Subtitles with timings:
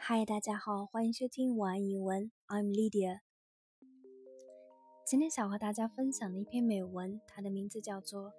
[0.00, 3.20] 嗨，大家好，欢迎收听晚安英文，I'm Lydia。
[5.04, 8.30] 今天想和大家分享的一篇美文，它的名字叫做《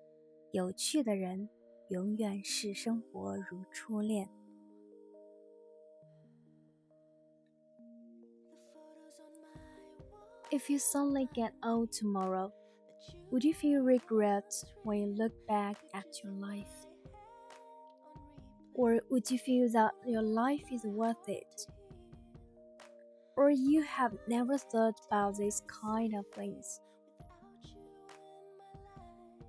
[0.51, 1.49] 有趣的人
[1.89, 4.27] 永远是生活如初恋》。
[10.49, 12.53] If you suddenly get old tomorrow,
[13.31, 14.45] would you feel regret
[14.85, 16.87] when you look back at your life?
[18.74, 21.66] Or would you feel that your life is worth it?
[23.36, 26.80] Or you have never thought about these kind of things?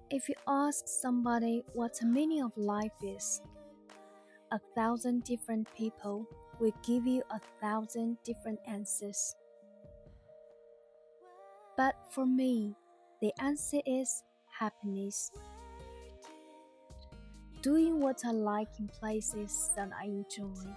[0.10, 3.42] If you ask somebody what the meaning of life is,
[4.52, 6.28] a thousand different people
[6.60, 9.36] will give you a thousand different answers.
[11.76, 12.76] But for me,
[13.22, 14.24] the answer is
[14.60, 15.32] happiness
[17.64, 20.68] doing what I like in places that I enjoy.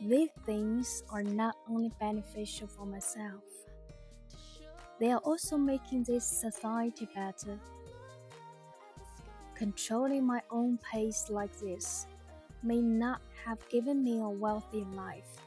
[0.00, 3.42] These things are not only beneficial for myself,
[5.00, 7.58] they are also making this society better.
[9.56, 12.06] Controlling my own pace like this
[12.62, 15.42] may not have given me a wealthy life,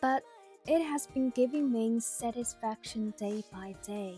[0.00, 0.22] but
[0.68, 4.16] it has been giving me satisfaction day by day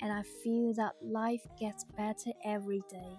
[0.00, 3.16] and I feel that life gets better every day.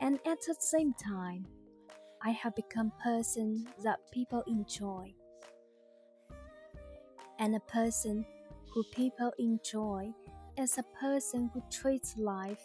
[0.00, 1.46] And at the same time,
[2.22, 5.14] I have become a person that people enjoy.
[7.38, 8.24] And a person
[8.72, 10.12] who people enjoy
[10.56, 12.62] is a person who treats life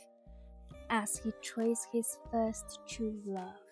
[0.90, 3.67] as he treats his first true love.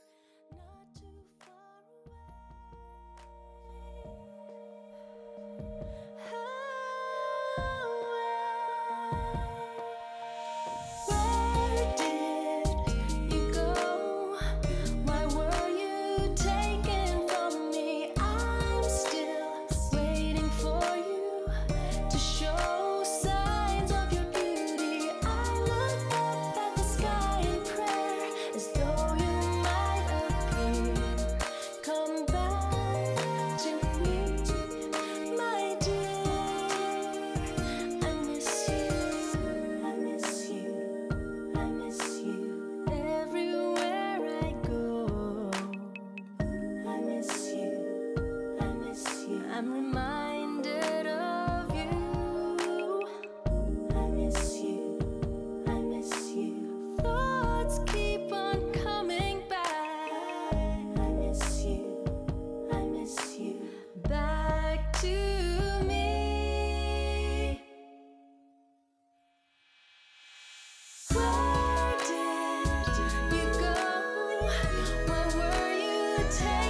[49.58, 53.08] I'm reminded of you.
[53.96, 55.00] I miss you.
[55.66, 56.98] I miss you.
[57.00, 60.12] Thoughts keep on coming back.
[60.52, 62.04] I miss you.
[62.70, 63.62] I miss you.
[64.10, 65.08] Back to
[65.88, 67.62] me.
[71.14, 72.68] Where did
[73.32, 73.74] you go?
[75.08, 76.65] What were you taking?